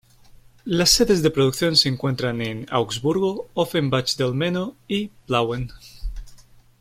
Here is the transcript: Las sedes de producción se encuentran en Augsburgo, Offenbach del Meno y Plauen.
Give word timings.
Las 0.65 0.89
sedes 0.89 1.21
de 1.21 1.29
producción 1.29 1.75
se 1.75 1.87
encuentran 1.87 2.41
en 2.41 2.65
Augsburgo, 2.71 3.47
Offenbach 3.53 4.15
del 4.17 4.33
Meno 4.33 4.75
y 4.87 5.09
Plauen. 5.27 5.69